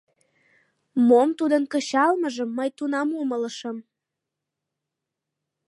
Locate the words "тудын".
1.39-1.63